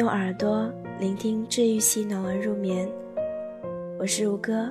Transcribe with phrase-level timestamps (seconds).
[0.00, 0.66] 用耳朵
[0.98, 2.90] 聆听治愈系暖文入眠，
[3.98, 4.66] 我是如歌。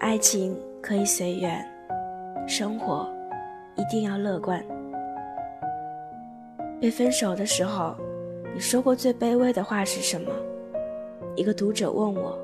[0.00, 1.64] 爱情可以随缘，
[2.48, 3.08] 生活
[3.76, 4.60] 一定要乐观。
[6.80, 7.94] 被分手的时候，
[8.52, 10.32] 你说过最卑微的话是什么？
[11.36, 12.36] 一个读者问我，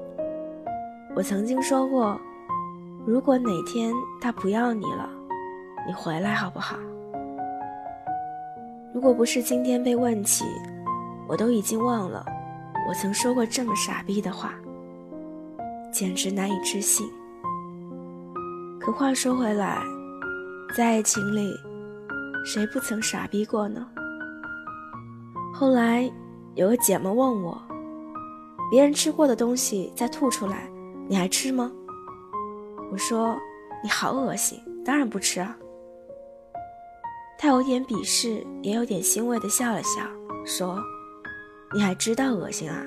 [1.16, 2.16] 我曾经说过，
[3.04, 5.10] 如果哪天他不要你了，
[5.84, 6.76] 你回来好不好？
[8.94, 10.44] 如果不是今天被问起，
[11.26, 12.24] 我都已经忘了
[12.88, 14.54] 我曾说过这么傻逼的话，
[15.90, 17.08] 简直难以置信。
[18.78, 19.78] 可话说回来，
[20.76, 21.54] 在爱情里，
[22.44, 23.86] 谁不曾傻逼过呢？
[25.54, 26.10] 后来
[26.54, 27.60] 有个姐们问我，
[28.70, 30.68] 别人吃过的东西再吐出来，
[31.08, 31.72] 你还吃吗？
[32.90, 33.38] 我说
[33.82, 35.56] 你好恶心，当然不吃啊。
[37.38, 40.02] 他有点鄙视，也有点欣慰的笑了笑，
[40.44, 40.78] 说
[41.74, 42.84] ：“你还知道恶心啊？”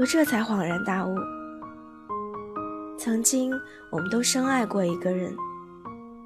[0.00, 1.14] 我这才恍然大悟。
[2.98, 3.52] 曾经
[3.90, 5.34] 我们都深爱过一个人，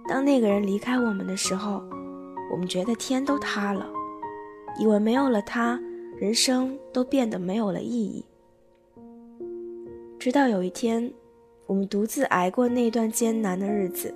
[0.08, 1.82] 当那个人离开我们的时候，
[2.50, 3.86] 我们觉得天都塌了，
[4.80, 5.78] 以为没有了他，
[6.16, 8.24] 人生都变得没有了意义。
[10.18, 11.12] 直到有一天，
[11.66, 14.14] 我们独自挨过那段艰难的日子，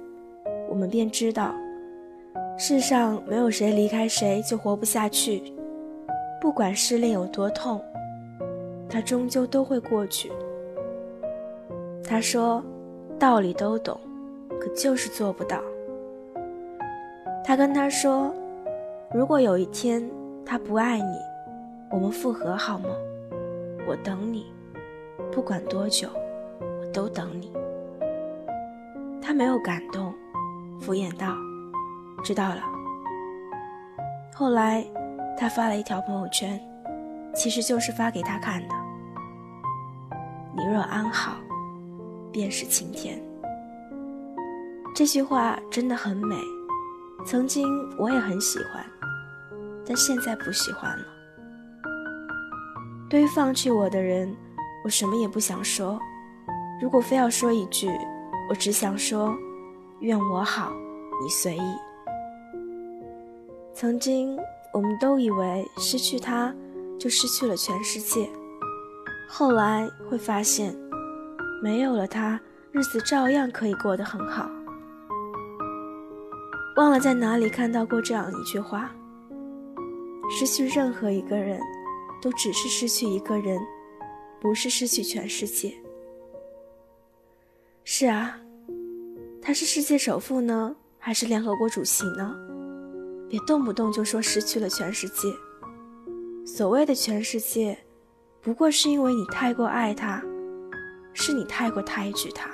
[0.71, 1.55] 我们便知道。
[2.57, 5.43] 世上没有谁离开谁就活不下去，
[6.41, 7.81] 不管失恋有多痛，
[8.89, 10.31] 它终究都会过去。
[12.07, 12.63] 他说，
[13.19, 13.99] 道理都懂，
[14.61, 15.61] 可就是做不到。
[17.45, 18.33] 他跟他说，
[19.13, 20.09] 如果有一天
[20.47, 21.19] 他不爱你，
[21.91, 22.89] 我们复合好吗？
[23.87, 24.47] 我等你，
[25.33, 26.09] 不管多久，
[26.61, 27.53] 我都等你。
[29.21, 30.15] 他没有感动，
[30.81, 31.35] 敷衍道。
[32.25, 32.63] 知道了。
[34.35, 34.85] 后来，
[35.39, 36.59] 他发了一条朋友圈，
[37.35, 38.75] 其实就是发给他看的。
[40.57, 41.37] 你若安好，
[42.33, 43.23] 便是晴天。
[44.95, 46.37] 这句话真的很美，
[47.27, 47.69] 曾经
[47.99, 48.85] 我也很喜欢，
[49.87, 51.05] 但现在不喜欢了。
[53.11, 54.35] 对于放弃我的人，
[54.85, 55.99] 我什么也不想说。
[56.81, 57.89] 如果非要说一句，
[58.49, 59.37] 我只想说：
[60.01, 60.73] 愿我好，
[61.23, 61.75] 你随意。
[63.75, 64.39] 曾经，
[64.73, 66.55] 我们都以为失去他，
[66.97, 68.31] 就失去了全世界。
[69.29, 70.73] 后来会发现，
[71.61, 72.41] 没有了他，
[72.71, 74.49] 日子照样可以过得很好。
[76.77, 78.95] 忘了在哪里看到过这样一句话：
[80.31, 81.61] 失去任何一个人，
[82.23, 83.61] 都只是失去一个人，
[84.41, 85.75] 不是失去全世界。
[87.83, 88.39] 是啊，
[89.43, 92.37] 他是世界首富呢，还是联合国主席呢？
[93.35, 95.35] 也动不动就说失去了全世界。
[96.47, 97.77] 所谓的全世界，
[98.41, 100.23] 不过是因为你太过爱他，
[101.13, 102.49] 是你太过抬举他。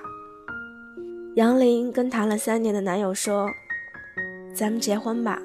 [1.37, 3.47] 杨林跟谈了三年的男友说
[4.57, 5.39] ：“咱们结婚吧。”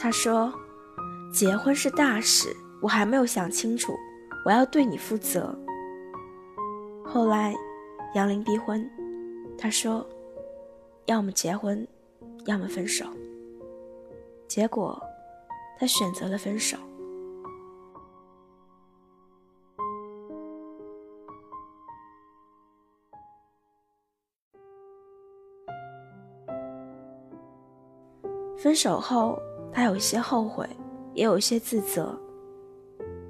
[0.00, 0.50] 他说
[1.30, 3.92] ：“结婚是大事，我还没有想清楚，
[4.46, 5.54] 我要对你负责。”
[7.04, 7.54] 后来，
[8.14, 8.90] 杨林逼婚，
[9.58, 10.06] 他说
[11.04, 11.86] ：“要么结婚，
[12.46, 13.04] 要么分手。”
[14.46, 15.02] 结果，
[15.78, 16.76] 他选择了分手。
[28.56, 29.38] 分手后，
[29.70, 30.66] 他有些后悔，
[31.12, 32.18] 也有些自责。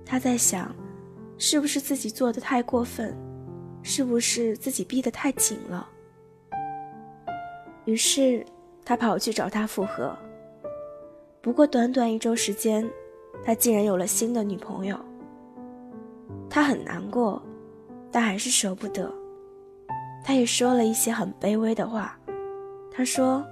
[0.07, 0.73] 他在想，
[1.39, 3.17] 是不是自己做的太过分，
[3.83, 5.89] 是不是自己逼得太紧了？
[7.85, 8.47] 于是，
[8.85, 10.17] 他跑去找他复合。
[11.45, 12.91] 不过短短一周时间，
[13.45, 14.99] 他竟然有了新的女朋友。
[16.49, 17.43] 他很难过，
[18.11, 19.13] 但还是舍不得。
[20.25, 22.19] 他也说了一些很卑微的话。
[22.91, 23.45] 他说：“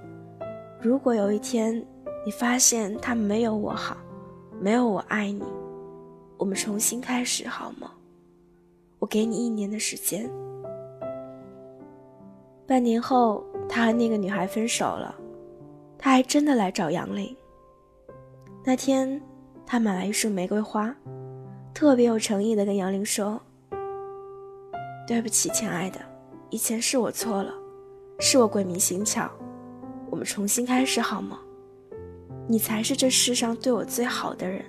[0.81, 1.85] 如果有一天
[2.25, 3.95] 你发现他没有我好，
[4.59, 5.43] 没有我爱你，
[6.37, 7.91] 我们重新开始好吗？
[8.97, 10.27] 我给你一年的时间。”
[12.65, 15.13] 半年后，他和那个女孩分手了。
[15.95, 17.37] 他还真的来找杨林。
[18.65, 19.21] 那天，
[19.65, 20.95] 他买来一束玫瑰花，
[21.73, 23.37] 特别有诚意的跟杨玲说
[25.05, 25.99] ：“对不起，亲爱的，
[26.49, 27.53] 以前是我错了，
[28.21, 29.29] 是我鬼迷心窍，
[30.09, 31.39] 我们重新开始好吗？
[32.47, 34.63] 你才是这世上对我最好的人。”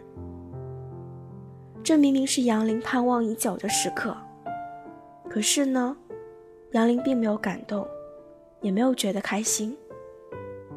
[1.85, 4.17] 这明明是杨玲盼望已久的时刻，
[5.31, 5.97] 可是呢，
[6.73, 7.87] 杨玲并没有感动，
[8.61, 9.77] 也没有觉得开心，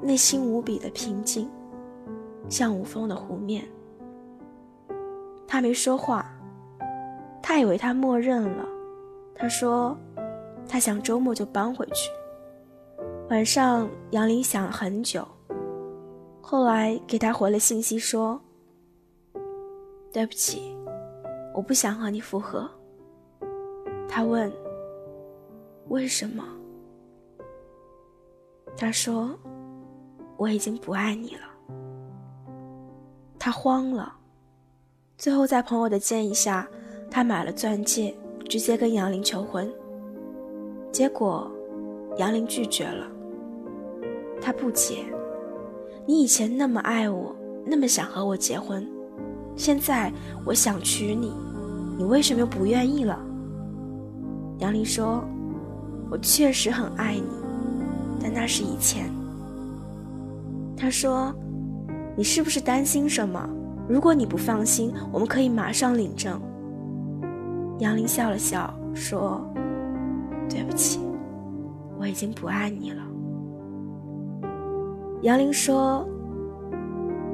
[0.03, 1.49] 内心无比的平静。
[2.49, 3.67] 像无风的湖面。
[5.47, 6.29] 他没说话，
[7.41, 8.65] 他以为他默认了。
[9.35, 9.97] 他说，
[10.67, 12.09] 他想周末就搬回去。
[13.29, 15.27] 晚上，杨林想了很久，
[16.41, 18.39] 后来给他回了信息说
[20.13, 20.75] ：“对不起，
[21.53, 22.69] 我不想和你复合。”
[24.07, 24.51] 他问
[25.89, 26.43] ：“为什么？”
[28.77, 29.37] 他说
[30.37, 31.41] ：“我已经不爱你了。”
[33.47, 34.13] 他慌了，
[35.17, 36.67] 最后在朋友的建议下，
[37.09, 38.13] 他买了钻戒，
[38.49, 39.71] 直接跟杨林求婚。
[40.91, 41.49] 结果，
[42.17, 43.07] 杨林拒绝了。
[44.41, 45.05] 他不解
[46.05, 47.33] ：“你以前那么爱我，
[47.65, 48.85] 那么想和我结婚，
[49.55, 50.11] 现在
[50.45, 51.31] 我想娶你，
[51.97, 53.17] 你为什么又不愿意了？”
[54.59, 55.23] 杨林说
[56.11, 57.29] ：“我确实很爱你。”
[58.21, 59.09] 但那是以前。
[60.75, 61.33] 他说
[62.17, 63.47] ：“你是不是担心什么？
[63.87, 66.41] 如果你不放心，我们可以马上领证。”
[67.77, 69.47] 杨林笑了笑说
[70.49, 70.99] ：“对不起，
[71.99, 73.03] 我已经不爱你了。”
[75.21, 76.07] 杨林说：“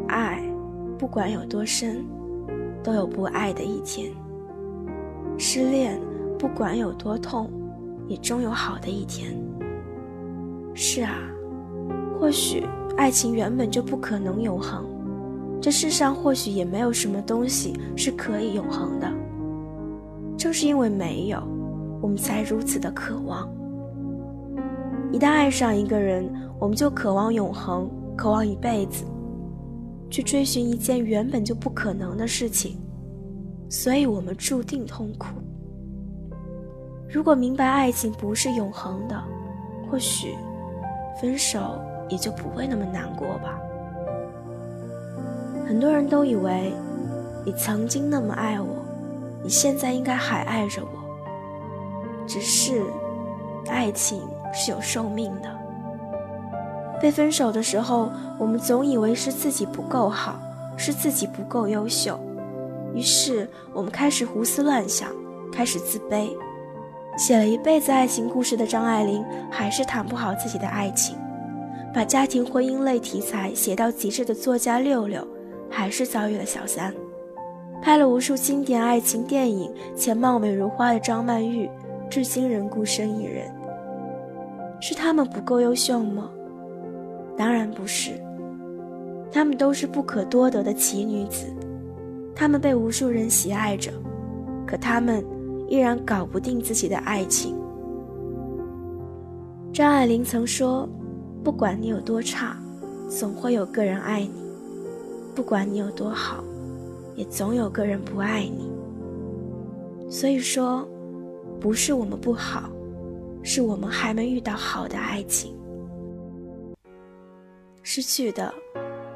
[0.10, 0.44] 爱，
[0.98, 2.06] 不管有多深，
[2.84, 4.12] 都有不爱的一天；
[5.38, 5.98] 失恋，
[6.38, 7.50] 不管有多痛，
[8.10, 9.34] 也终有好的一天。”
[10.76, 11.16] 是啊，
[12.20, 12.66] 或许
[12.96, 14.86] 爱情原本就不可能永恒，
[15.62, 19.12] 这世上或许也没有什么东西是可以永恒的。
[20.38, 21.42] 正是因为没有，
[22.02, 23.50] 我们才如此的渴望。
[25.12, 26.30] 一旦爱上一个人，
[26.60, 29.06] 我们就渴望永恒，渴望一辈子，
[30.10, 32.80] 去追寻一件原本就不可能的事情，
[33.70, 35.28] 所以我们注定痛苦。
[37.10, 39.24] 如果明白爱情不是永恒的，
[39.90, 40.36] 或许。
[41.22, 43.60] 分手也就不会那么难过吧。
[45.66, 46.74] 很多人都以为，
[47.46, 48.68] 你曾经那么爱我，
[49.44, 50.90] 你现在应该还爱着我。
[52.28, 52.84] 只是，
[53.68, 54.22] 爱情
[54.54, 55.50] 是有寿命的。
[57.02, 60.40] 被分手的时候，我们总以为是自己不够好，
[60.78, 62.20] 是自己不够优秀，
[62.94, 65.10] 于是我们开始胡思乱想，
[65.52, 66.30] 开始自卑。
[67.18, 71.16] 写了一辈子爱情故事的张爱玲，还是谈不好自己的爱情；
[71.94, 75.26] 把家庭婚姻类题材写到极致的作家六六，
[75.70, 76.92] 还是遭遇了小三；
[77.82, 81.70] 拍了无数经典爱情电影且貌美如花的张曼玉，
[82.10, 83.50] 至今仍孤身一人。
[84.82, 86.30] 是他们不够优秀吗？
[87.38, 88.12] 当然不是，
[89.32, 91.46] 他们都是不可多得的奇女子，
[92.36, 93.92] 她们被无数人喜爱着，
[94.66, 95.24] 可她们。
[95.70, 97.56] 依然搞不定自己的爱情。
[99.72, 100.88] 张爱玲曾说
[101.44, 102.58] ：“不管你有多差，
[103.10, 104.30] 总会有个人爱你；
[105.36, 106.44] 不管你有多好，
[107.16, 108.72] 也总有个人不爱你。”
[110.10, 110.88] 所以说，
[111.60, 112.70] 不是我们不好，
[113.44, 115.54] 是我们还没遇到好的爱情。
[117.82, 118.54] 失去的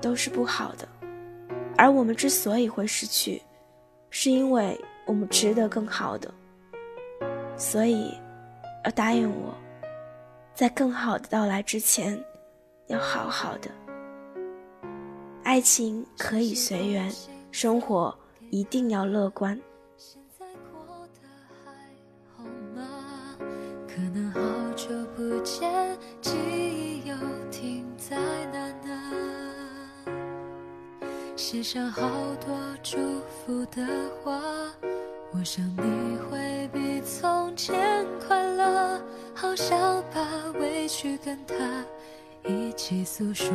[0.02, 0.88] 都是不好的，
[1.78, 3.42] 而我们之所以会失去，
[4.10, 6.30] 是因为我们值得更好的。
[7.56, 8.12] 所以，
[8.84, 9.54] 要答应我，
[10.58, 12.20] 在更好的到来之前，
[12.88, 13.70] 要好好的。
[15.44, 17.14] 爱情可以随缘，
[17.52, 18.18] 生活
[18.50, 19.56] 一定要乐观。
[19.98, 21.30] 现在过得
[21.64, 21.72] 还
[22.36, 22.44] 好
[22.76, 23.38] 吗
[23.88, 24.42] 可能好
[24.76, 27.16] 久不见，记忆又
[27.52, 28.18] 停在
[28.52, 30.16] 哪呢？
[31.36, 32.10] 写上好
[32.44, 32.98] 多祝
[33.30, 33.86] 福的
[34.24, 34.42] 话。
[35.34, 39.00] 我想你会比从前快乐，
[39.40, 40.20] 好想把
[40.60, 41.54] 委屈跟他
[42.50, 43.48] 一起诉说。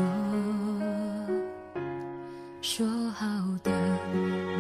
[2.61, 3.27] 说好
[3.65, 3.73] 的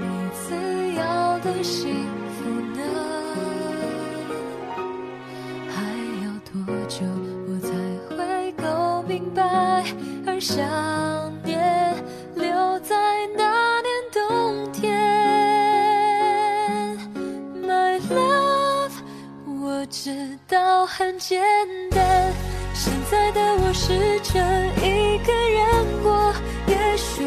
[0.00, 0.56] 每次
[0.96, 1.94] 要的幸
[2.34, 2.82] 福呢？
[5.70, 5.80] 还
[6.24, 7.06] 要多久
[7.46, 7.70] 我才
[8.16, 9.84] 会够明白？
[10.26, 11.21] 而想。
[21.04, 21.42] 很简
[21.90, 22.32] 单，
[22.72, 24.38] 现在的我试着
[24.86, 26.32] 一个人过。
[26.68, 27.24] 也许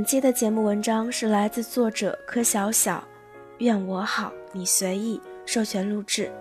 [0.00, 3.04] 本期的节目文章是来自作者柯小小，
[3.58, 6.32] 愿我好，你随意，授权录制，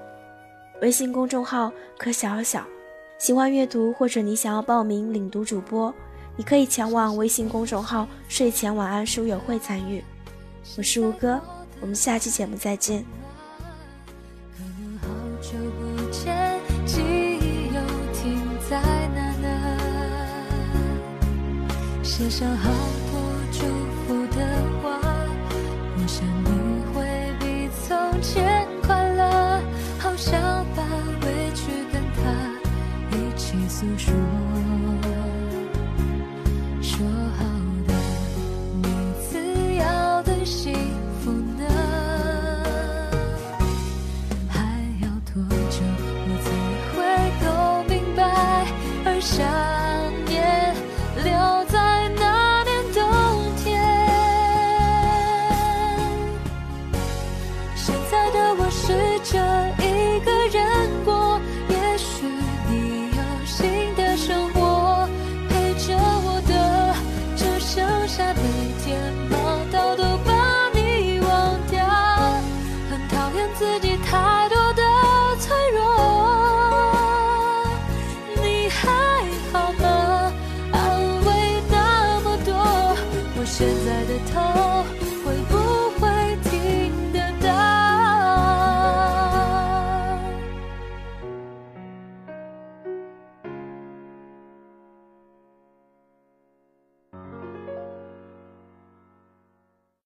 [0.82, 2.66] 微信公众号柯小小。
[3.18, 5.94] 喜欢阅读或者你想要报名领读主播，
[6.38, 10.02] 你可以前往微信公众号睡前晚安书友会参与。
[10.78, 11.38] 我是吴哥，
[11.82, 13.04] 我们下期节目再见。
[22.02, 22.70] 写上好
[33.40, 34.14] 且诉说